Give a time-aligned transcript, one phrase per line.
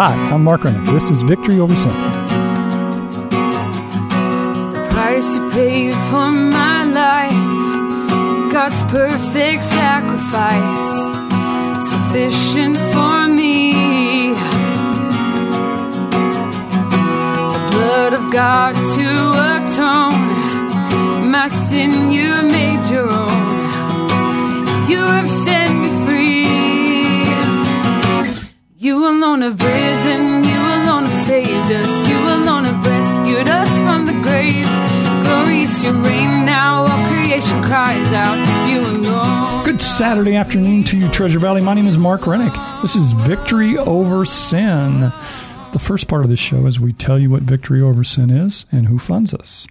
[0.00, 0.86] Hi, I'm Mark Rennick.
[0.94, 1.90] This is Victory Over Sin.
[4.72, 10.90] The price you paid for my life, God's perfect sacrifice,
[11.90, 13.72] sufficient for me.
[17.50, 19.10] The blood of God to
[19.56, 24.88] atone, my sin you made your own.
[24.88, 25.87] You have set me.
[28.80, 34.06] You alone have risen, you alone have saved us, you alone have rescued us from
[34.06, 34.68] the grave.
[35.24, 38.38] Glorious your reign now, all creation cries out,
[38.70, 39.64] you alone.
[39.64, 41.60] Good Saturday afternoon to you, Treasure Valley.
[41.60, 42.52] My name is Mark Rennick.
[42.80, 45.12] This is Victory Over Sin.
[45.72, 48.64] The first part of this show is we tell you what Victory Over Sin is
[48.70, 49.66] and who funds us.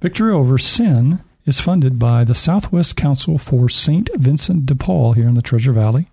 [0.00, 4.08] Victory Over Sin is funded by the Southwest Council for St.
[4.14, 6.08] Vincent de Paul here in the Treasure Valley.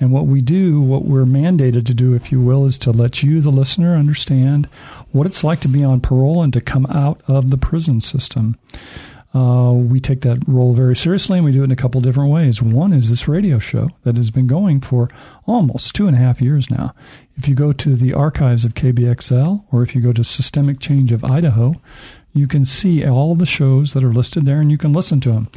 [0.00, 3.22] And what we do, what we're mandated to do, if you will, is to let
[3.22, 4.66] you, the listener, understand
[5.12, 8.58] what it's like to be on parole and to come out of the prison system.
[9.34, 12.30] Uh, we take that role very seriously and we do it in a couple different
[12.30, 12.62] ways.
[12.62, 15.08] One is this radio show that has been going for
[15.44, 16.94] almost two and a half years now.
[17.36, 21.10] If you go to the archives of KBXL or if you go to Systemic Change
[21.10, 21.74] of Idaho,
[22.32, 25.32] you can see all the shows that are listed there and you can listen to
[25.32, 25.48] them.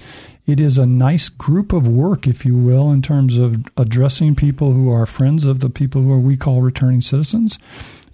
[0.47, 4.71] It is a nice group of work, if you will, in terms of addressing people
[4.71, 7.59] who are friends of the people who we call returning citizens,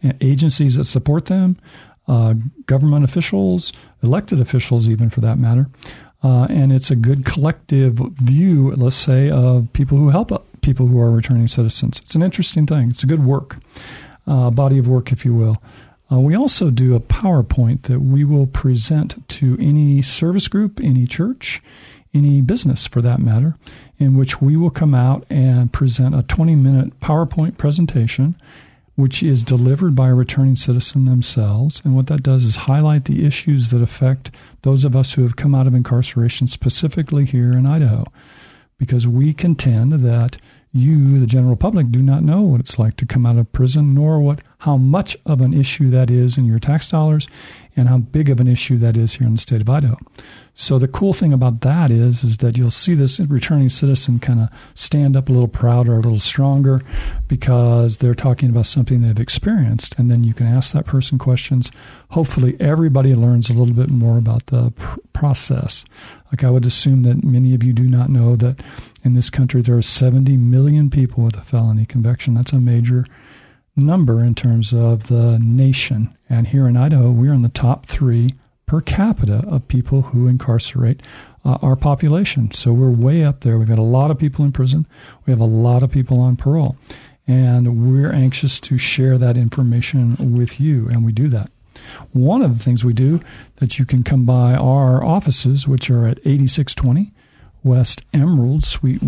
[0.02, 1.58] and agencies that support them,
[2.08, 2.34] uh,
[2.66, 5.67] government officials, elected officials, even for that matter.
[6.23, 11.00] Uh, and it's a good collective view, let's say, of people who help people who
[11.00, 12.00] are returning citizens.
[12.00, 12.89] It's an interesting thing.
[12.89, 13.58] It's a good work,
[14.26, 15.61] uh, body of work, if you will.
[16.11, 21.06] Uh, we also do a PowerPoint that we will present to any service group, any
[21.06, 21.61] church,
[22.14, 23.56] any business for that matter,
[23.97, 28.36] in which we will come out and present a 20 minute PowerPoint presentation,
[28.95, 31.81] which is delivered by a returning citizen themselves.
[31.83, 34.30] And what that does is highlight the issues that affect
[34.61, 38.05] those of us who have come out of incarceration, specifically here in Idaho.
[38.77, 40.38] Because we contend that
[40.73, 43.93] you, the general public, do not know what it's like to come out of prison,
[43.93, 47.27] nor what how much of an issue that is in your tax dollars,
[47.76, 49.98] and how big of an issue that is here in the state of Idaho.
[50.55, 54.39] So the cool thing about that is, is that you'll see this returning citizen kind
[54.39, 56.80] of stand up a little prouder, a little stronger,
[57.27, 61.71] because they're talking about something they've experienced, and then you can ask that person questions.
[62.11, 65.86] Hopefully, everybody learns a little bit more about the pr- process.
[66.31, 68.59] Like I would assume that many of you do not know that
[69.03, 72.35] in this country there are 70 million people with a felony conviction.
[72.35, 73.05] That's a major
[73.75, 76.15] number in terms of the nation.
[76.30, 78.30] And here in Idaho, we're in the top three
[78.73, 81.00] per capita of people who incarcerate
[81.45, 82.50] uh, our population.
[82.50, 83.60] So we're way up there.
[83.60, 84.88] We've got a lot of people in prison.
[85.28, 86.76] We have a lot of people on parole.
[87.28, 91.52] And we're anxious to share that information with you, and we do that.
[92.14, 93.22] One of the things we do
[93.58, 97.12] that you can come by our offices, which are at 8620
[97.64, 99.04] West Emerald, Suite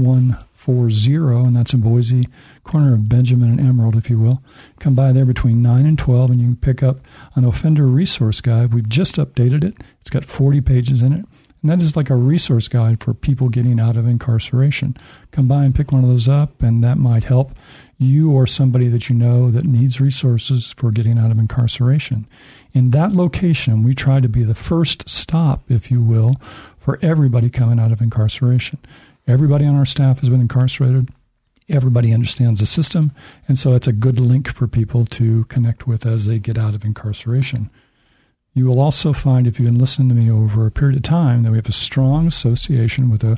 [0.67, 2.27] 140, and that's in Boise,
[2.63, 4.41] corner of Benjamin and Emerald, if you will.
[4.79, 6.97] Come by there between 9 and 12, and you can pick up
[7.35, 8.73] an offender resource guide.
[8.73, 11.25] We've just updated it, it's got 40 pages in it.
[11.65, 14.95] And that is like a resource guide for people getting out of incarceration.
[15.31, 17.55] Come by and pick one of those up, and that might help
[17.97, 22.27] you or somebody that you know that needs resources for getting out of incarceration.
[22.73, 26.35] In that location, we try to be the first stop, if you will,
[26.77, 28.77] for everybody coming out of incarceration.
[29.27, 31.09] Everybody on our staff has been incarcerated
[31.69, 33.11] everybody understands the system,
[33.47, 36.75] and so it's a good link for people to connect with as they get out
[36.75, 37.69] of incarceration.
[38.53, 41.43] You will also find, if you've been listening to me over a period of time,
[41.43, 43.37] that we have a strong association with a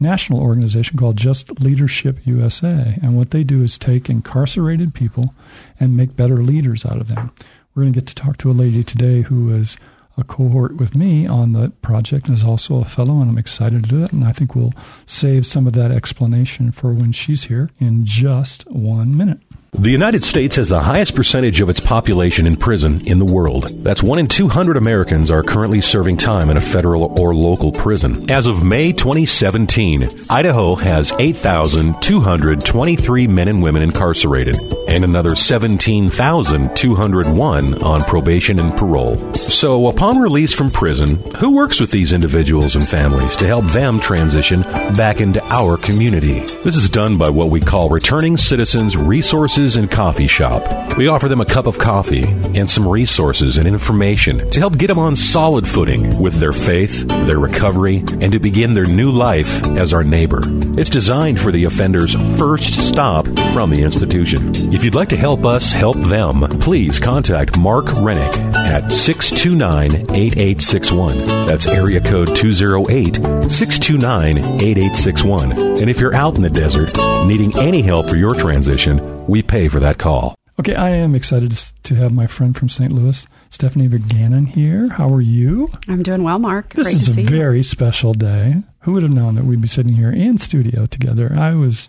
[0.00, 2.98] national organization called Just Leadership USA.
[3.02, 5.34] And what they do is take incarcerated people
[5.78, 7.30] and make better leaders out of them.
[7.74, 9.76] We're going to get to talk to a lady today who is
[10.16, 13.84] a cohort with me on the project and is also a fellow, and I'm excited
[13.84, 14.12] to do it.
[14.12, 14.72] And I think we'll
[15.06, 19.40] save some of that explanation for when she's here in just one minute.
[19.76, 23.64] The United States has the highest percentage of its population in prison in the world.
[23.82, 28.30] That's one in 200 Americans are currently serving time in a federal or local prison.
[28.30, 34.56] As of May 2017, Idaho has 8,223 men and women incarcerated
[34.86, 39.34] and another 17,201 on probation and parole.
[39.34, 43.98] So, upon release from prison, who works with these individuals and families to help them
[43.98, 46.46] transition back into our community?
[46.62, 50.96] This is done by what we call Returning Citizens Resources juices and coffee shop.
[50.96, 54.88] We offer them a cup of coffee and some resources and information to help get
[54.88, 59.64] them on solid footing with their faith, their recovery, and to begin their new life
[59.76, 60.40] as our neighbor.
[60.78, 64.72] It's designed for the offender's first stop from the institution.
[64.72, 71.18] If you'd like to help us help them, please contact Mark Rennick at 629 8861.
[71.46, 73.16] That's area code 208
[73.50, 75.52] 629 8861.
[75.52, 76.94] And if you're out in the desert
[77.26, 80.34] needing any help for your transition, we pay for that call.
[80.58, 81.52] Okay, I am excited
[81.84, 82.90] to have my friend from St.
[82.90, 84.88] Louis, Stephanie Regagnon, here.
[84.88, 85.70] How are you?
[85.86, 86.74] I'm doing well, Mark.
[86.74, 88.56] This Great is to a see very special day.
[88.80, 91.32] Who would have known that we'd be sitting here in studio together?
[91.38, 91.88] I was,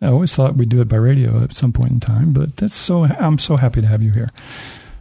[0.00, 2.74] I always thought we'd do it by radio at some point in time, but that's
[2.74, 3.04] so.
[3.04, 4.30] I'm so happy to have you here.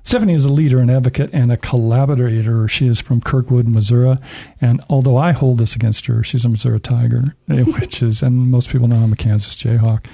[0.08, 2.66] Stephanie is a leader, an advocate, and a collaborator.
[2.70, 4.18] She is from Kirkwood, Missouri.
[4.62, 8.50] And although I hold this against her, she's a Missouri Tiger, eh, which is, and
[8.50, 10.06] most people know I'm a Kansas Jayhawk.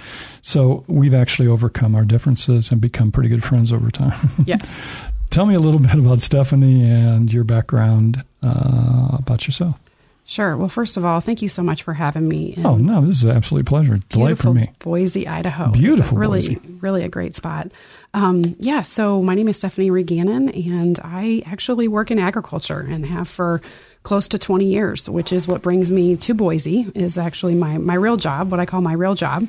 [0.41, 4.31] So we've actually overcome our differences and become pretty good friends over time.
[4.47, 4.81] Yes.
[5.29, 9.79] Tell me a little bit about Stephanie and your background uh, about yourself.
[10.25, 10.55] Sure.
[10.55, 12.53] Well, first of all, thank you so much for having me.
[12.55, 13.99] in Oh, no, this is an absolute pleasure.
[14.09, 14.71] Delight for me.
[14.79, 15.71] Boise, Idaho.
[15.71, 16.59] Beautiful Really, Boise.
[16.79, 17.73] really a great spot.
[18.13, 18.83] Um, yeah.
[18.83, 23.61] So my name is Stephanie Regagnon, and I actually work in agriculture and have for
[24.03, 26.89] close to 20 years, which is what brings me to Boise.
[26.95, 29.47] Is actually my my real job, what I call my real job.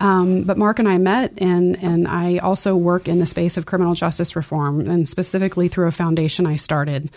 [0.00, 3.64] Um, but Mark and I met, and and I also work in the space of
[3.66, 7.10] criminal justice reform, and specifically through a foundation I started.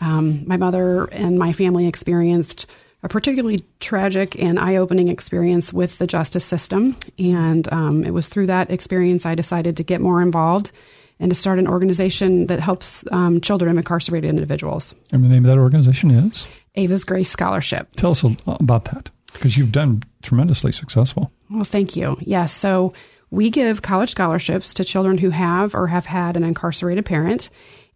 [0.00, 2.66] Um, my mother and my family experienced
[3.02, 6.96] a particularly tragic and eye opening experience with the justice system.
[7.18, 10.70] And um, it was through that experience I decided to get more involved
[11.18, 14.94] and to start an organization that helps um, children of incarcerated individuals.
[15.12, 16.46] And the name of that organization is?
[16.74, 17.92] Ava's Grace Scholarship.
[17.96, 21.30] Tell us about that because you've done tremendously successful.
[21.50, 22.16] Well, thank you.
[22.20, 22.52] Yes.
[22.52, 22.94] So
[23.30, 27.50] we give college scholarships to children who have or have had an incarcerated parent,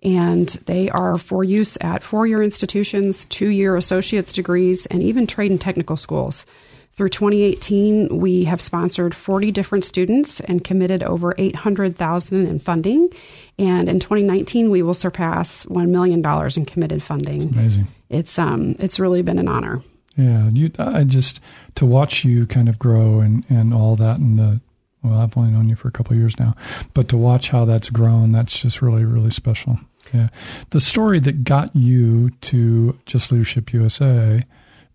[0.05, 5.27] and they are for use at four year institutions, two year associate's degrees, and even
[5.27, 6.45] trade and technical schools.
[6.93, 13.11] Through 2018, we have sponsored 40 different students and committed over 800,000 in funding.
[13.59, 16.25] And in 2019, we will surpass $1 million
[16.57, 17.49] in committed funding.
[17.49, 17.89] Amazing.
[18.11, 19.81] It's um, it's really been an honor.
[20.17, 20.71] Yeah, you.
[20.79, 21.41] I just
[21.75, 24.61] to watch you kind of grow and and all that, and the
[25.03, 26.55] well, I've only known you for a couple of years now,
[26.93, 29.81] but to watch how that's grown, that's just really really special.
[30.15, 30.29] Yeah,
[30.71, 34.45] the story that got you to Just Leadership USA.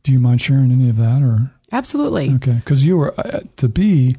[0.03, 2.33] Do you mind sharing any of that, or Absolutely.
[2.35, 2.53] okay?
[2.53, 4.15] Because you were uh, to be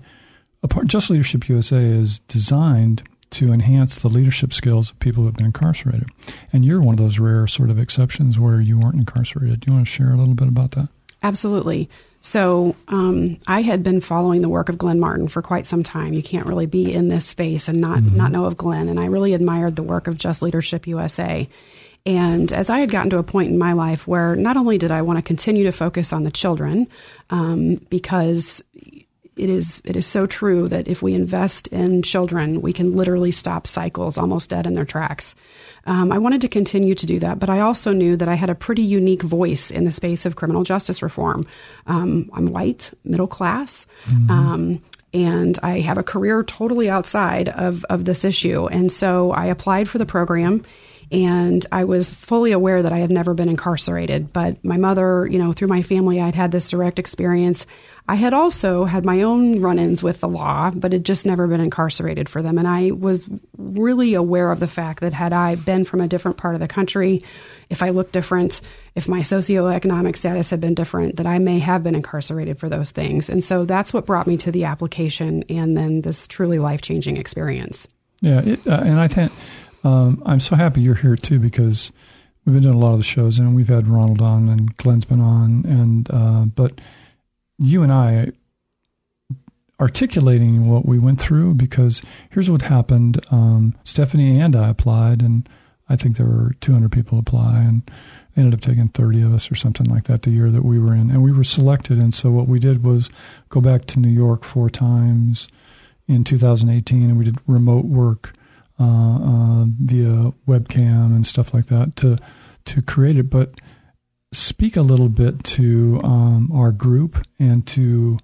[0.62, 0.87] a part.
[0.88, 5.47] Just Leadership USA is designed to enhance the leadership skills of people who have been
[5.47, 6.08] incarcerated,
[6.52, 9.61] and you're one of those rare sort of exceptions where you weren't incarcerated.
[9.61, 10.88] Do you want to share a little bit about that?
[11.23, 11.88] Absolutely.
[12.20, 16.12] So um, I had been following the work of Glenn Martin for quite some time.
[16.12, 18.88] You can't really be in this space and not not know of Glenn.
[18.88, 21.49] And I really admired the work of Just Leadership USA.
[22.06, 24.90] And as I had gotten to a point in my life where not only did
[24.90, 26.88] I want to continue to focus on the children,
[27.28, 28.62] um, because
[29.41, 33.31] it is it is so true that if we invest in children, we can literally
[33.31, 35.35] stop cycles almost dead in their tracks.
[35.87, 38.51] Um, I wanted to continue to do that, but I also knew that I had
[38.51, 41.43] a pretty unique voice in the space of criminal justice reform.
[41.87, 43.87] Um, I'm white, middle class.
[44.31, 44.83] Um,
[45.13, 48.67] and I have a career totally outside of, of this issue.
[48.67, 50.65] And so I applied for the program
[51.12, 54.33] and I was fully aware that I had never been incarcerated.
[54.33, 57.67] But my mother, you know, through my family, I'd had this direct experience.
[58.09, 61.47] I had also had my own run ins with the law, but had just never
[61.49, 62.59] been incarcerated for them.
[62.59, 66.37] And I was really aware of the fact that had I been from a different
[66.37, 67.20] part of the country,
[67.69, 68.61] if I looked different,
[68.94, 72.93] if my socioeconomic status had been different, that I may have been incarcerated for those
[72.93, 73.29] things.
[73.29, 77.17] And so that's what brought me to the application and then this truly life changing
[77.17, 77.89] experience.
[78.20, 79.32] Yeah, it, uh, and I think
[79.84, 81.93] um, I'm so happy you're here too because
[82.44, 85.05] we've been doing a lot of the shows and we've had Ronald on and Glenn's
[85.05, 86.81] been on, and uh, but
[87.58, 88.32] you and I
[89.81, 93.25] articulating what we went through because here's what happened.
[93.31, 95.49] Um, Stephanie and I applied, and
[95.89, 97.91] I think there were 200 people apply, and
[98.37, 100.94] ended up taking 30 of us or something like that the year that we were
[100.94, 101.99] in, and we were selected.
[101.99, 103.08] And so what we did was
[103.49, 105.49] go back to New York four times
[106.06, 108.34] in 2018, and we did remote work
[108.81, 112.17] uh, uh, via webcam and stuff like that to
[112.65, 113.31] to create it.
[113.31, 113.60] But
[114.32, 118.19] speak a little bit to um, our group and to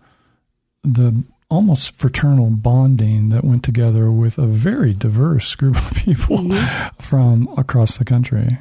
[0.82, 6.50] the almost fraternal bonding that went together with a very diverse group of people
[7.00, 8.58] from across the country.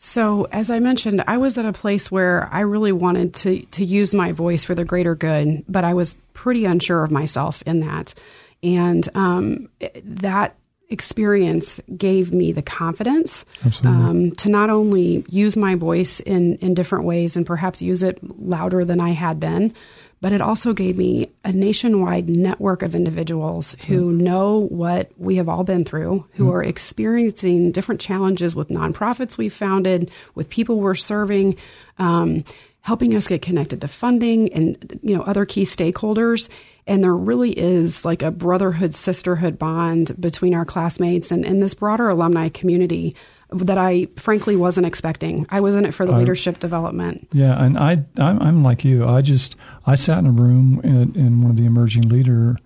[0.00, 3.84] So, as I mentioned, I was at a place where I really wanted to to
[3.84, 7.80] use my voice for the greater good, but I was pretty unsure of myself in
[7.80, 8.14] that.
[8.62, 9.68] And um,
[10.04, 10.54] that
[10.90, 13.44] experience gave me the confidence
[13.84, 18.18] um, to not only use my voice in, in different ways and perhaps use it
[18.40, 19.74] louder than I had been,
[20.20, 25.48] but it also gave me a nationwide network of individuals who know what we have
[25.48, 30.94] all been through, who are experiencing different challenges with nonprofits we've founded, with people we're
[30.94, 31.56] serving,
[31.98, 32.42] um,
[32.80, 36.48] helping us get connected to funding and you know other key stakeholders.
[36.88, 41.74] And there really is like a brotherhood, sisterhood bond between our classmates and, and this
[41.74, 43.14] broader alumni community
[43.52, 45.46] that I frankly wasn't expecting.
[45.50, 47.28] I was in it for the leadership development.
[47.32, 49.06] Yeah, and I I'm, I'm like you.
[49.06, 52.56] I just I sat in a room in, in one of the emerging leader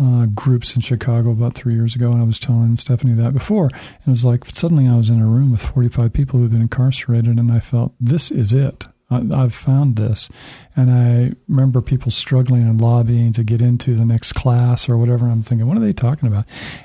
[0.00, 3.66] uh, groups in Chicago about three years ago, and I was telling Stephanie that before.
[3.66, 6.52] And it was like suddenly I was in a room with 45 people who had
[6.52, 8.86] been incarcerated, and I felt this is it.
[9.10, 10.28] I, I've found this,
[10.76, 15.26] and I remember people struggling and lobbying to get into the next class or whatever.
[15.26, 16.44] I'm thinking, what are they talking about?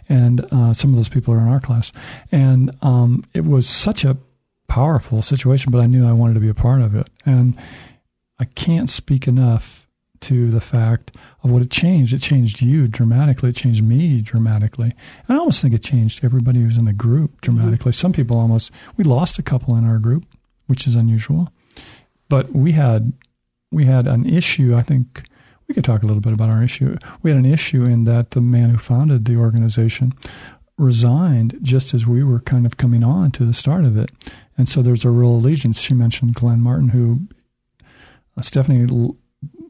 [0.10, 1.92] And uh, some of those people are in our class,
[2.32, 4.18] and um, it was such a
[4.68, 7.10] powerful situation, but I knew I wanted to be a part of it.
[7.26, 7.56] And
[8.40, 9.88] I can't speak enough
[10.22, 11.12] to the fact
[11.44, 12.14] of what it changed.
[12.14, 13.50] It changed you dramatically.
[13.50, 14.94] It changed me dramatically.
[15.28, 17.92] And I almost think it changed everybody who's in the group dramatically.
[17.92, 20.26] Some people almost, we lost a couple in our group,
[20.68, 21.52] which is unusual.
[22.36, 23.14] But we had,
[23.72, 24.76] we had an issue.
[24.76, 25.24] I think
[25.70, 26.98] we could talk a little bit about our issue.
[27.22, 30.12] We had an issue in that the man who founded the organization
[30.78, 34.12] resigned just as we were kind of coming on to the start of it.
[34.58, 35.80] And so there's a real allegiance.
[35.80, 37.22] She mentioned Glenn Martin, who
[38.38, 39.16] uh, Stephanie l-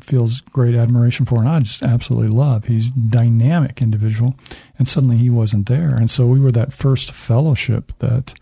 [0.02, 2.66] feels great admiration for, and I just absolutely love.
[2.66, 4.34] He's dynamic individual,
[4.80, 5.94] and suddenly he wasn't there.
[5.96, 8.34] And so we were that first fellowship that,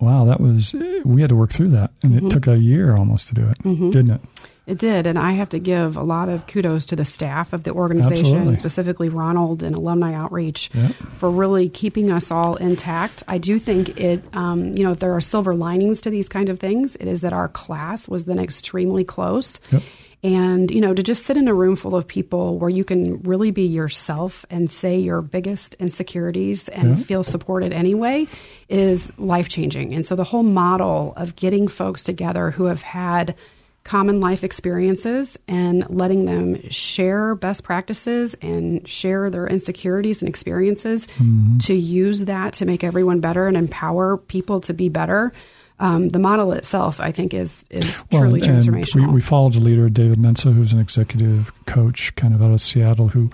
[0.00, 1.90] wow, that was, we had to work through that.
[2.02, 4.20] And it took a year almost to do it, didn't it?
[4.66, 7.64] It did, and I have to give a lot of kudos to the staff of
[7.64, 8.56] the organization, Absolutely.
[8.56, 10.92] specifically Ronald and Alumni Outreach, Yep.
[11.16, 13.24] for really keeping us all intact.
[13.26, 16.48] I do think it, um, you know, if there are silver linings to these kind
[16.50, 19.58] of things, it is that our class was then extremely close.
[19.72, 19.82] Yep.
[20.22, 23.22] And, you know, to just sit in a room full of people where you can
[23.22, 27.04] really be yourself and say your biggest insecurities and Yeah.
[27.04, 28.26] feel supported anyway
[28.68, 29.94] is life changing.
[29.94, 33.34] And so the whole model of getting folks together who have had
[33.82, 41.06] common life experiences and letting them share best practices and share their insecurities and experiences
[41.18, 41.58] Mm-hmm.
[41.60, 45.32] to use that to make everyone better and empower people to be better.
[45.80, 49.06] Um, the model itself, I think, is is truly and transformational.
[49.08, 52.60] We, we followed a leader, David Mensa, who's an executive coach kind of out of
[52.60, 53.30] Seattle, who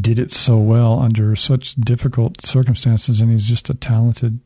[0.00, 3.20] did it so well under such difficult circumstances.
[3.20, 4.40] And he's just a talented,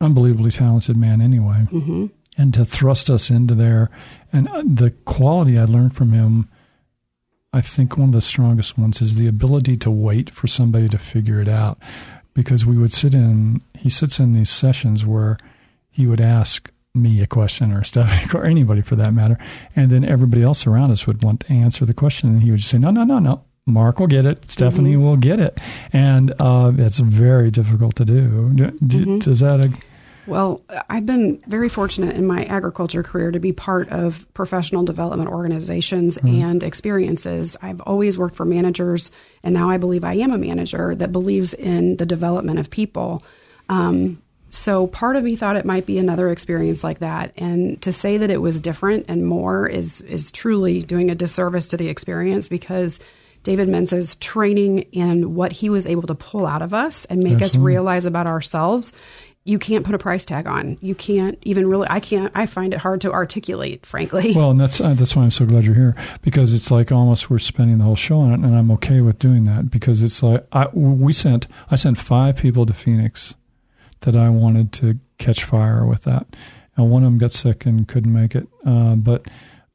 [0.00, 1.66] unbelievably talented man anyway.
[1.70, 3.88] hmm And to thrust us into there,
[4.32, 6.48] and uh, the quality I learned from him,
[7.52, 10.98] I think one of the strongest ones is the ability to wait for somebody to
[10.98, 11.78] figure it out.
[12.34, 15.38] Because we would sit in, he sits in these sessions where
[15.96, 19.38] he would ask me a question or Stephanie or anybody for that matter,
[19.74, 22.58] and then everybody else around us would want to answer the question, and he would
[22.60, 24.48] just say, "No, no, no, no." Mark will get it.
[24.48, 25.58] Stephanie will get it,
[25.92, 28.50] and uh, it's very difficult to do.
[28.54, 29.64] Do- do- Does that?
[29.66, 29.68] uh,
[30.28, 35.30] Well, I've been very fortunate in my agriculture career to be part of professional development
[35.30, 37.56] organizations and experiences.
[37.60, 39.10] I've always worked for managers,
[39.42, 43.20] and now I believe I am a manager that believes in the development of people.
[43.68, 44.22] Um,
[44.56, 48.18] so part of me thought it might be another experience like that, and to say
[48.18, 52.48] that it was different and more is is truly doing a disservice to the experience
[52.48, 53.00] because.
[53.42, 57.40] David Mensa's training and what he was able to pull out of us and make
[57.42, 58.92] us realize about ourselves
[59.46, 60.76] you can't put a price tag on.
[60.80, 61.86] You can't even really.
[61.88, 62.32] I can't.
[62.34, 64.32] I find it hard to articulate, frankly.
[64.36, 67.30] Well, and that's uh, that's why I'm so glad you're here because it's like almost
[67.30, 70.22] we're spending the whole show on it, and I'm okay with doing that because it's
[70.22, 73.36] like I we sent I sent five people to Phoenix
[74.06, 76.26] that I wanted to catch fire with that,
[76.76, 78.46] and one of them got sick and couldn't make it.
[78.64, 79.26] Uh, but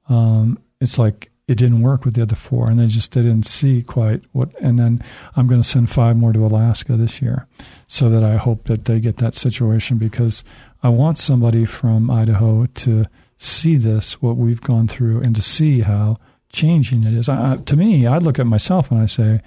[0.09, 3.81] um, it's like it didn't work with the other four, and they just didn't see
[3.83, 4.53] quite what.
[4.61, 5.03] And then
[5.35, 7.45] I'm going to send five more to Alaska this year,
[7.88, 10.43] so that I hope that they get that situation because
[10.81, 13.05] I want somebody from Idaho to
[13.38, 16.17] see this, what we've gone through, and to see how
[16.53, 17.27] changing it is.
[17.29, 19.41] I- to me, I look at myself and I say,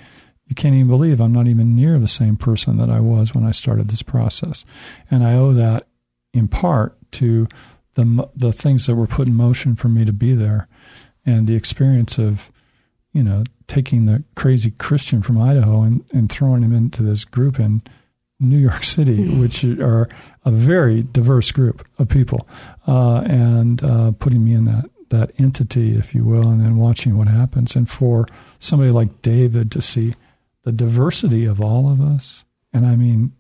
[0.55, 3.45] you can't even believe I'm not even near the same person that I was when
[3.45, 4.65] I started this process.
[5.11, 5.89] And I owe that
[6.33, 7.49] in part to
[7.95, 10.69] the the things that were put in motion for me to be there,
[11.27, 12.53] and the experience of,
[13.13, 17.59] you know, taking the crazy Christian from Idaho and, and throwing him into this group
[17.59, 17.83] in
[18.39, 20.09] New York City, which are
[20.45, 22.47] a very diverse group of people,
[22.87, 27.19] uh, and uh, putting me in that that entity, if you will, and then watching
[27.19, 27.75] what happens.
[27.75, 28.29] And for
[28.61, 30.15] somebody like David to see
[30.65, 33.33] the diversity of all of us, and I mean,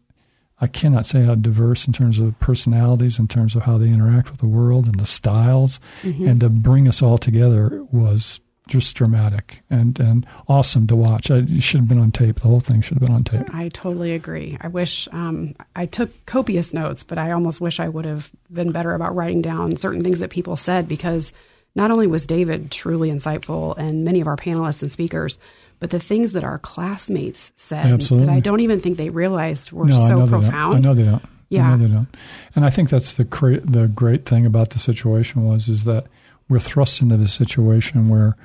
[0.61, 4.31] I cannot say how diverse in terms of personalities, in terms of how they interact
[4.31, 6.29] with the world and the styles, mm-hmm.
[6.29, 11.31] and to bring us all together was just dramatic and, and awesome to watch.
[11.31, 12.41] I, it should have been on tape.
[12.41, 13.55] The whole thing should have been on tape.
[13.55, 14.57] I totally agree.
[14.61, 18.73] I wish um, I took copious notes, but I almost wish I would have been
[18.73, 21.33] better about writing down certain things that people said because
[21.75, 25.39] not only was David truly insightful and many of our panelists and speakers,
[25.81, 28.27] but the things that our classmates said Absolutely.
[28.27, 30.77] that I don't even think they realized were no, so I profound.
[30.77, 31.23] I know they don't.
[31.49, 32.09] Yeah, I know they don't.
[32.57, 36.07] And I think that's the cra- the great thing about the situation was is that
[36.49, 38.37] we're thrust into this situation where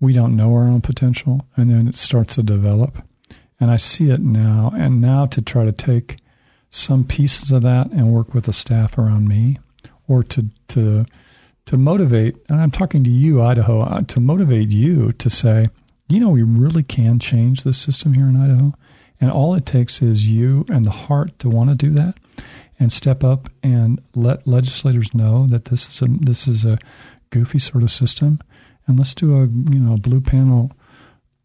[0.00, 3.02] we don't know our own potential, and then it starts to develop.
[3.60, 6.16] And I see it now, and now to try to take
[6.70, 9.58] some pieces of that and work with the staff around me,
[10.06, 11.06] or to to
[11.66, 12.36] to motivate.
[12.48, 15.68] And I'm talking to you, Idaho, uh, to motivate you to say,
[16.08, 18.74] you know, we really can change the system here in Idaho,
[19.20, 22.16] and all it takes is you and the heart to want to do that,
[22.78, 26.78] and step up and let legislators know that this is a this is a
[27.30, 28.40] goofy sort of system
[28.88, 30.72] and let's do a you know blue panel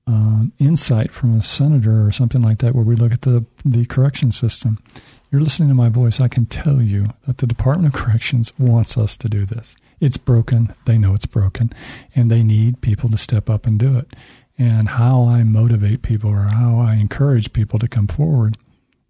[0.07, 3.85] um, insight from a senator or something like that, where we look at the the
[3.85, 4.81] correction system.
[5.29, 6.19] You're listening to my voice.
[6.19, 9.75] I can tell you that the Department of Corrections wants us to do this.
[9.99, 10.73] It's broken.
[10.85, 11.73] They know it's broken,
[12.15, 14.13] and they need people to step up and do it.
[14.57, 18.57] And how I motivate people or how I encourage people to come forward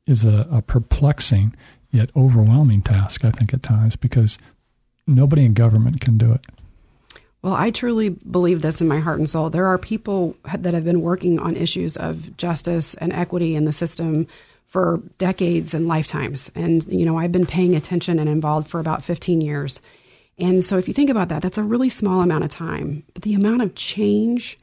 [0.08, 1.56] is a, a perplexing
[1.92, 4.38] yet overwhelming task, I think, at times, because
[5.06, 6.42] nobody in government can do it.
[7.44, 9.50] Well, I truly believe this in my heart and soul.
[9.50, 13.74] There are people that have been working on issues of justice and equity in the
[13.74, 14.28] system
[14.66, 16.50] for decades and lifetimes.
[16.56, 19.82] And, you know, I've been paying attention and involved for about 15 years.
[20.40, 23.04] And so if you think about that, that's a really small amount of time.
[23.14, 24.58] But the amount of change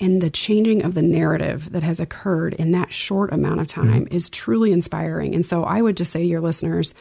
[0.00, 4.04] and the changing of the narrative that has occurred in that short amount of time
[4.04, 4.14] mm-hmm.
[4.14, 5.34] is truly inspiring.
[5.34, 6.94] And so I would just say to your listeners,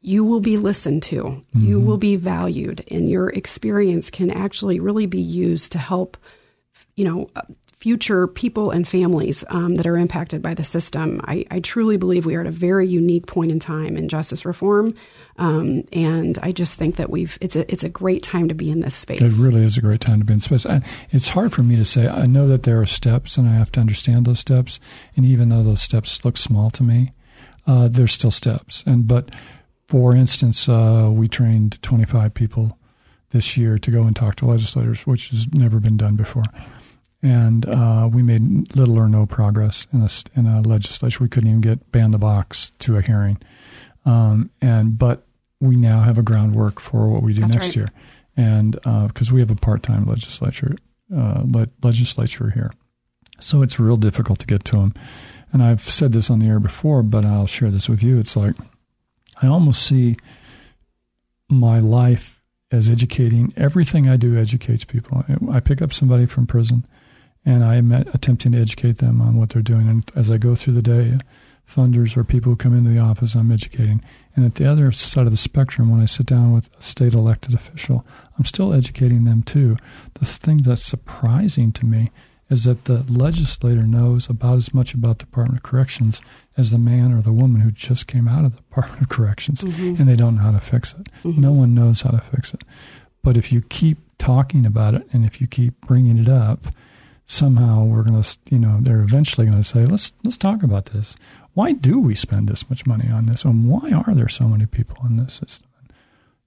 [0.00, 1.66] you will be listened to, mm-hmm.
[1.66, 6.16] you will be valued, and your experience can actually really be used to help,
[6.94, 7.30] you know,
[7.84, 11.20] future people and families um, that are impacted by the system.
[11.24, 14.46] I, I, truly believe we are at a very unique point in time in justice
[14.46, 14.94] reform,
[15.36, 18.70] um, and I just think that we've it's a it's a great time to be
[18.70, 19.20] in this space.
[19.20, 20.64] It really is a great time to be in space.
[20.64, 22.08] I, it's hard for me to say.
[22.08, 24.80] I know that there are steps, and I have to understand those steps.
[25.14, 27.12] And even though those steps look small to me,
[27.66, 28.82] uh, there's still steps.
[28.86, 29.30] And but
[29.88, 32.78] for instance, uh, we trained 25 people
[33.32, 36.44] this year to go and talk to legislators, which has never been done before.
[37.24, 40.08] And uh, we made little or no progress in a,
[40.38, 41.24] in a legislature.
[41.24, 43.38] We couldn't even get ban the box to a hearing.
[44.04, 45.26] Um, and but
[45.58, 47.76] we now have a groundwork for what we do That's next right.
[47.76, 47.88] year,
[48.36, 50.76] and because uh, we have a part-time legislature
[51.16, 52.70] uh, le- legislature here,
[53.40, 54.92] so it's real difficult to get to them.
[55.52, 58.18] And I've said this on the air before, but I'll share this with you.
[58.18, 58.56] It's like
[59.40, 60.16] I almost see
[61.48, 63.54] my life as educating.
[63.56, 65.24] Everything I do educates people.
[65.50, 66.84] I pick up somebody from prison,
[67.44, 69.88] and I'm attempting to educate them on what they're doing.
[69.88, 71.18] And as I go through the day,
[71.68, 74.02] funders or people who come into the office, I'm educating.
[74.36, 77.14] And at the other side of the spectrum, when I sit down with a state
[77.14, 78.04] elected official,
[78.38, 79.76] I'm still educating them too.
[80.14, 82.10] The thing that's surprising to me
[82.50, 86.20] is that the legislator knows about as much about the Department of Corrections
[86.56, 89.62] as the man or the woman who just came out of the Department of Corrections
[89.62, 89.96] mm-hmm.
[89.98, 91.08] and they don't know how to fix it.
[91.24, 91.40] Mm-hmm.
[91.40, 92.62] No one knows how to fix it.
[93.22, 96.66] But if you keep talking about it and if you keep bringing it up,
[97.26, 100.86] somehow we're going to, you know, they're eventually going to say, let's let's talk about
[100.86, 101.16] this.
[101.54, 103.44] Why do we spend this much money on this?
[103.44, 105.68] And why are there so many people in this system?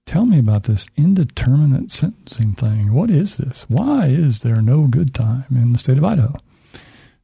[0.04, 2.94] Tell me about this indeterminate sentencing thing.
[2.94, 3.66] What is this?
[3.68, 6.40] Why is there no good time in the state of Idaho?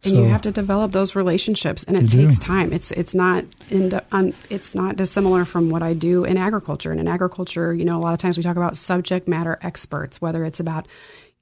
[0.04, 2.40] And so, you have to develop those relationships, and it takes do.
[2.40, 2.74] time.
[2.74, 6.90] It's it's not in, um, it's not dissimilar from what I do in agriculture.
[6.90, 10.20] And in agriculture, you know, a lot of times we talk about subject matter experts,
[10.20, 10.86] whether it's about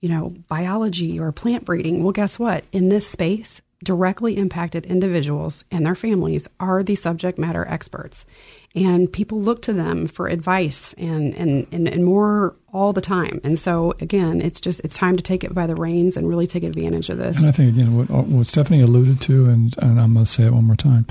[0.02, 2.02] you know biology or plant breeding.
[2.02, 2.64] Well, guess what?
[2.72, 8.26] In this space, directly impacted individuals and their families are the subject matter experts
[8.74, 13.40] and people look to them for advice and, and, and, and, more all the time.
[13.44, 16.46] And so again, it's just it's time to take it by the reins and really
[16.46, 17.36] take advantage of this.
[17.36, 20.44] And I think again, what, what Stephanie alluded to, and, and I'm going to say
[20.44, 21.06] it one more time.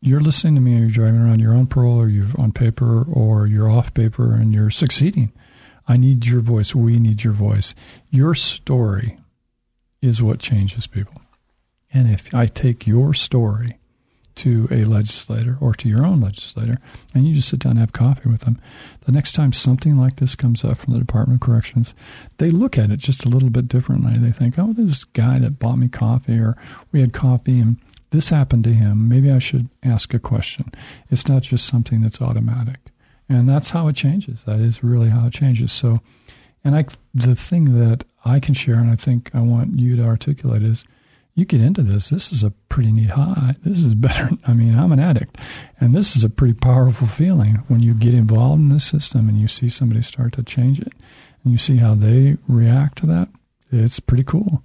[0.00, 3.04] You're listening to me, and you're driving around, you're on parole, or you're on paper,
[3.10, 5.32] or you're off paper, and you're succeeding.
[5.86, 6.74] I need your voice.
[6.74, 7.74] We need your voice.
[8.10, 9.18] Your story
[10.00, 11.20] is what changes people.
[11.92, 13.78] And if I take your story
[14.36, 16.78] to a legislator or to your own legislator,
[17.14, 18.60] and you just sit down and have coffee with them.
[19.04, 21.94] The next time something like this comes up from the Department of Corrections,
[22.38, 24.18] they look at it just a little bit differently.
[24.18, 26.56] They think, oh, this guy that bought me coffee, or
[26.90, 27.76] we had coffee and
[28.10, 29.08] this happened to him.
[29.08, 30.72] Maybe I should ask a question.
[31.10, 32.78] It's not just something that's automatic.
[33.34, 34.44] And that's how it changes.
[34.44, 35.72] That is really how it changes.
[35.72, 36.00] So,
[36.62, 40.04] and I, the thing that I can share, and I think I want you to
[40.04, 40.84] articulate is
[41.34, 43.56] you get into this, this is a pretty neat high.
[43.64, 44.30] This is better.
[44.46, 45.36] I mean, I'm an addict,
[45.80, 49.40] and this is a pretty powerful feeling when you get involved in the system and
[49.40, 50.92] you see somebody start to change it
[51.42, 53.28] and you see how they react to that.
[53.72, 54.62] It's pretty cool.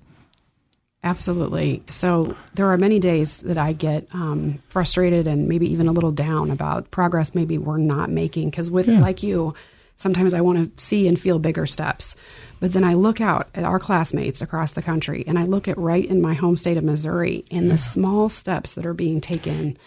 [1.03, 1.81] Absolutely.
[1.89, 6.11] So there are many days that I get um, frustrated and maybe even a little
[6.11, 8.49] down about progress maybe we're not making.
[8.49, 8.99] Because with Yeah.
[8.99, 9.53] like you,
[9.95, 12.15] sometimes I want to see and feel bigger steps.
[12.59, 15.77] But then I look out at our classmates across the country and I look at
[15.77, 19.77] right in my home state of Missouri and the small steps that are being taken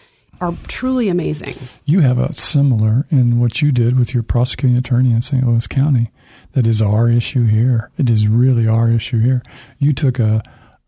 [0.41, 1.55] are truly amazing.
[1.85, 5.45] You have a similar in what you did with your prosecuting attorney in St.
[5.45, 6.09] Louis County.
[6.53, 7.91] That is our issue here.
[7.99, 9.43] It is really our issue here.
[9.77, 10.41] You took a,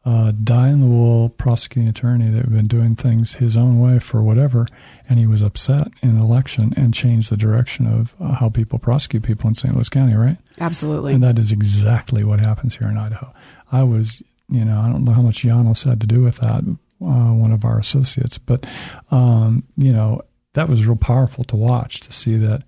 [0.06, 3.98] a die in the wool prosecuting attorney that had been doing things his own way
[3.98, 4.68] for whatever,
[5.10, 8.78] and he was upset in an election and changed the direction of uh, how people
[8.78, 9.74] prosecute people in St.
[9.74, 10.38] Louis County, right?
[10.60, 11.14] Absolutely.
[11.14, 13.34] And that is exactly what happens here in Idaho.
[13.72, 16.64] I was, you know, I don't know how much Janos had to do with that,
[17.02, 18.66] uh, one of our associates, but,
[19.10, 20.22] um, you know,
[20.54, 22.64] that was real powerful to watch to see that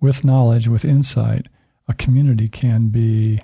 [0.00, 1.48] with knowledge, with insight,
[1.88, 3.40] a community can be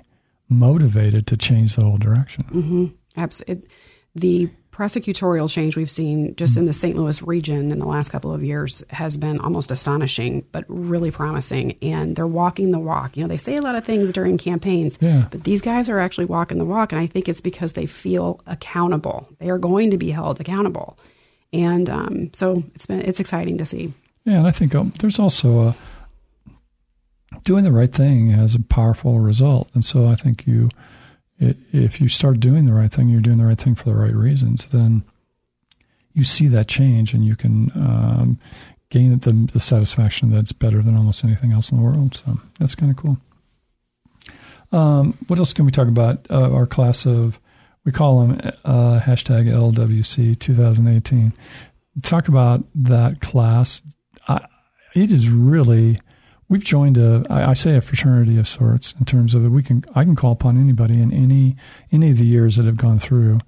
[0.49, 2.45] motivated to change the whole direction.
[2.53, 3.71] Abs- it,
[4.15, 6.97] the prosecutorial change we've seen just in the St.
[6.97, 11.77] Louis region in the last couple of years has been almost astonishing, but really promising.
[11.83, 13.15] And they're walking the walk.
[13.15, 15.27] You know, they say a lot of things during campaigns, Yeah.
[15.29, 16.91] but these guys are actually walking the walk.
[16.91, 19.27] And I think it's because they feel accountable.
[19.37, 20.97] They are going to be held accountable.
[21.51, 23.89] And um, so it's been it's exciting to see.
[24.25, 25.75] Yeah, and I think um, there's also a
[27.43, 30.69] doing the right thing has a powerful result, and so I think you,
[31.49, 33.95] i if you start doing the right thing, you're doing the right thing for the
[33.95, 34.65] right reasons.
[34.65, 35.03] Then
[36.13, 38.39] you see that change, and you can um,
[38.89, 42.15] gain the, the satisfaction that's better than almost anything else in the world.
[42.15, 43.17] So that's kind of cool.
[44.71, 46.25] Um, what else can we talk about?
[46.29, 47.39] Uh, our class of
[47.85, 51.33] we call them uh, hashtag LWC 2018
[52.01, 53.81] talk about that class.
[54.27, 54.45] I,
[54.95, 55.99] it is really
[56.53, 59.41] we've joined a I, I say a fraternity of sorts in terms of.
[59.51, 61.55] We can I can call upon anybody in any
[61.91, 63.39] any of the years that have gone through,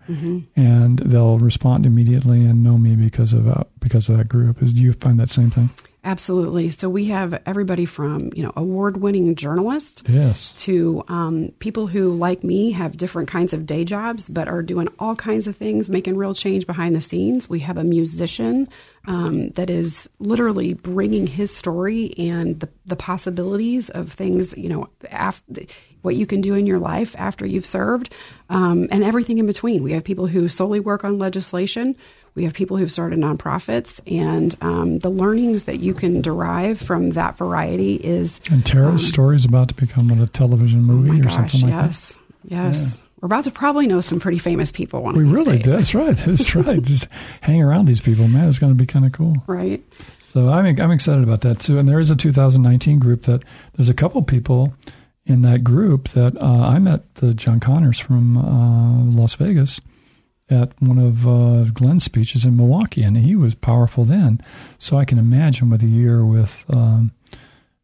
[0.55, 4.61] and they'll respond immediately and know me because of uh, because of that group.
[4.63, 5.69] Is do you find that same thing?
[6.05, 6.69] Absolutely.
[6.69, 10.53] So we have everybody from you know award-winning journalists Yes.
[10.57, 14.87] to um, people who, like me, have different kinds of day jobs but are doing
[14.99, 17.49] all kinds of things, making real change behind the scenes.
[17.49, 18.69] We have a musician
[19.07, 24.87] um, that is literally bringing his story and the, the possibilities of things, you know,
[25.09, 25.63] after
[26.03, 28.13] what you can do in your life after you've served,
[28.51, 29.81] um, and everything in between.
[29.81, 31.95] We have people who solely work on legislation.
[32.35, 37.11] We have people who've started nonprofits, and um, the learnings that you can derive from
[37.11, 41.23] that variety is And Tara's story is about to become a television movie Oh or
[41.23, 41.85] gosh, something like that.
[41.87, 43.01] yes, yes.
[43.21, 45.71] We're about to probably know some pretty famous people one We really days.
[45.71, 46.15] That's right.
[46.15, 46.83] That's right.
[46.83, 47.07] Just
[47.41, 48.47] hang around these people, man.
[48.49, 49.37] It's going to be kind of cool.
[49.47, 49.81] right?
[50.19, 51.79] So I'm I'm excited about that too.
[51.79, 53.43] And there is a 2019 group that
[53.75, 54.73] there's a couple people
[55.25, 59.79] in that group that uh, I met the John Connors from uh, Las Vegas
[60.49, 64.41] at one of uh, Glenn's speeches in Milwaukee, and he was powerful then.
[64.77, 67.11] So I can imagine with a year with um,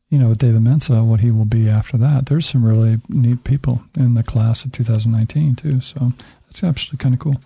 [0.10, 2.28] you know with David Mensa what he will be after that.
[2.28, 5.82] There's some really neat people in the class of 2019 too.
[5.82, 6.14] So
[6.46, 7.42] that's actually kind of cool.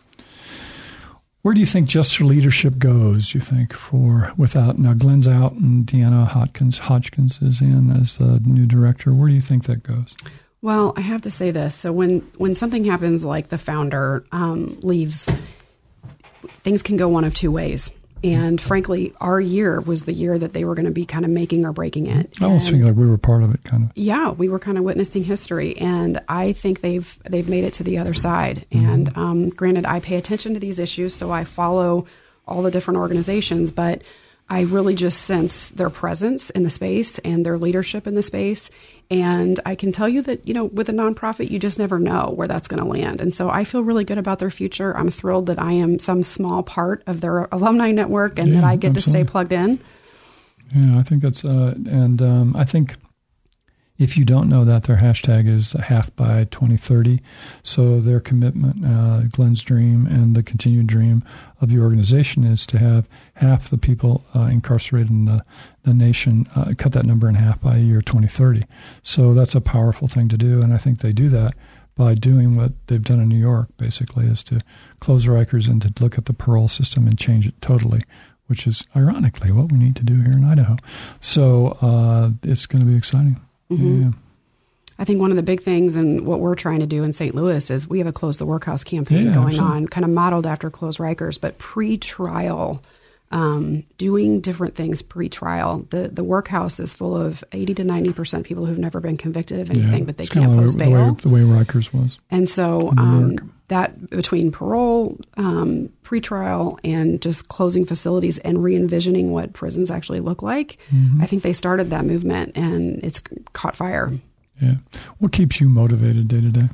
[1.44, 3.36] Where do you think just your leadership goes?
[3.36, 8.42] You think for without now Glenn's out and Deanna Hoskins Hoskins is in as the
[8.44, 9.14] new director.
[9.14, 10.16] Where do you think that goes?
[10.66, 11.76] Well, I have to say this.
[11.76, 15.30] So when when something happens like the founder um, leaves,
[16.48, 17.92] things can go one of two ways.
[18.24, 21.30] And frankly, our year was the year that they were going to be kind of
[21.30, 22.42] making or breaking it.
[22.42, 23.92] I almost And- feel like we were part of it, kind of.
[23.94, 27.84] yeah, we were kind of witnessing history, and I think they've they've made it to
[27.84, 28.66] the other side.
[28.72, 32.06] And um, granted, I pay attention to these issues, so I follow
[32.48, 34.02] all the different organizations, but
[34.48, 38.70] I really just sense their presence in the space and their leadership in the space.
[39.10, 42.32] And I can tell you that you know, with a nonprofit, you just never know
[42.36, 43.22] where that's going to land.
[43.22, 44.96] And so I feel really good about their future.
[44.96, 48.76] I'm thrilled that I am some small part of their alumni network and that I
[48.76, 49.80] get to stay plugged in.
[50.76, 52.96] Yeah, I think that's uh, and um, I think
[53.98, 57.22] If you don't know that, their hashtag is half by 2030.
[57.64, 61.24] So their commitment, uh, Glenn's dream and the continued dream
[61.62, 65.46] of the organization is to have half the people uh, incarcerated in the,
[65.84, 68.66] the nation, uh, cut that number in half by year 2030.
[69.02, 70.62] So that's a powerful thing to do.
[70.62, 71.54] And I think they do that
[71.96, 74.60] by doing what they've done in New York, basically, is to
[75.00, 78.04] close Rikers and to look at the parole system and change it totally
[78.48, 80.78] which is ironically what we need to do here in Idaho.
[81.20, 83.42] So uh, it's going to be exciting.
[83.72, 84.02] Mm-hmm.
[84.04, 84.12] Yeah.
[84.98, 87.36] I think one of the big things and what we're trying to do in St.
[87.36, 89.76] Louis is we have a Close the Workhouse campaign yeah, going absolutely.
[89.76, 92.82] on, kind of modeled after Close Rikers, but pre-trial,
[93.32, 95.86] um, doing different things pre-trial.
[95.90, 99.60] The the workhouse is full of eighty to ninety percent people who've never been convicted
[99.60, 101.16] of anything, yeah, but they can't post bail.
[101.16, 107.22] The way, the way Rikers was, and so um, that between parole, um, pretrial, and
[107.22, 111.22] just closing facilities and re envisioning what prisons actually look like, mm-hmm.
[111.22, 113.22] I think they started that movement and it's
[113.54, 114.12] caught fire.
[114.62, 114.76] Yeah.
[115.18, 116.70] What keeps you motivated day to day?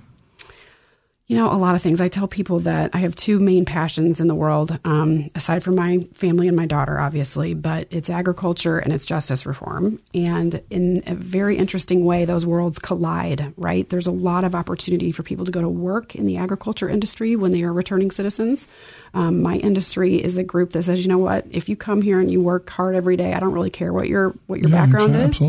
[1.32, 2.02] You know, a lot of things.
[2.02, 5.76] I tell people that I have two main passions in the world, um, aside from
[5.76, 9.98] my family and my daughter, obviously, but it's agriculture and it's justice reform.
[10.14, 13.90] And in a very interesting way, those worlds collide, right?
[13.90, 17.38] There's a lot of opportunity for people to go to work in the agriculture industry
[17.38, 18.68] when they are returning citizens.
[19.14, 22.20] Um, my industry is a group that says, you know what, if you come here
[22.20, 24.86] and you work hard every day, I don't really care what your what your yeah,
[24.86, 25.42] background is.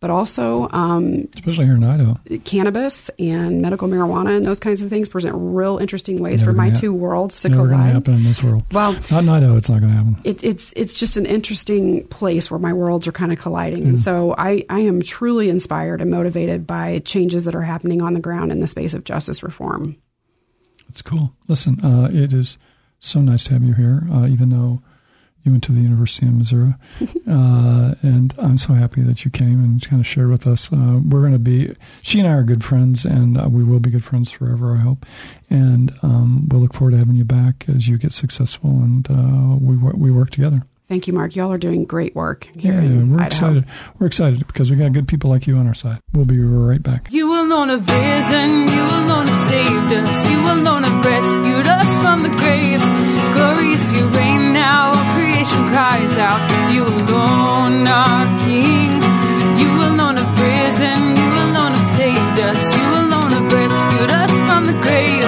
[0.00, 4.90] But also um, especially here in Idaho, cannabis and medical marijuana and those kinds of
[4.90, 7.78] things present real interesting ways Never for my ha- two worlds to Never collide.
[7.78, 8.62] Never happen in this world.
[8.72, 10.16] Well, not in Idaho, it's not going to happen.
[10.22, 13.98] It, it's it's just an interesting place where my worlds are kind of colliding, and
[13.98, 18.20] so I I am truly inspired and motivated by changes that are happening on the
[18.20, 19.96] ground in the space of justice reform.
[20.88, 21.34] That's cool.
[21.48, 22.56] Listen, uh, it is
[23.00, 24.80] so nice to have you here, uh, even though
[25.44, 26.74] you went to the University of Missouri,
[27.28, 30.72] uh, and I'm so happy that you came and kind of shared with us.
[30.72, 33.80] Uh, we're going to be, she and I are good friends, and uh, we will
[33.80, 35.06] be good friends forever, I hope.
[35.50, 39.56] And um, we'll look forward to having you back as you get successful and uh,
[39.60, 40.62] we we work together.
[40.88, 41.36] Thank you, Mark.
[41.36, 43.26] Y'all are doing great work here yeah, in we're Idaho.
[43.26, 43.64] excited.
[43.98, 46.00] We're excited because we got good people like you on our side.
[46.14, 47.08] We'll be right back.
[47.12, 48.50] You alone have risen.
[48.68, 50.30] You alone have saved us.
[50.30, 50.87] You alone have
[55.58, 56.72] Creation cries out.
[56.72, 58.90] You alone are King.
[59.58, 61.16] You alone have risen.
[61.16, 62.76] You alone have saved us.
[62.76, 65.24] You alone have rescued us from the grave.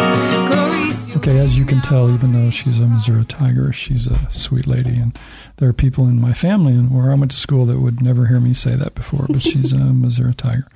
[1.17, 4.95] Okay, as you can tell, even though she's a Missouri Tiger, she's a sweet lady,
[4.95, 5.19] and
[5.59, 8.27] there are people in my family and where I went to school that would never
[8.27, 9.27] hear me say that before.
[9.29, 10.67] But she's a Missouri Tiger.